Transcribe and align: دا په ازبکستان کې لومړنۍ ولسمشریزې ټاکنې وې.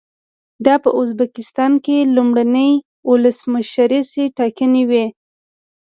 دا 0.65 0.75
په 0.83 0.89
ازبکستان 1.01 1.71
کې 1.85 1.97
لومړنۍ 2.15 2.71
ولسمشریزې 3.09 4.25
ټاکنې 4.37 4.83
وې. 4.89 5.05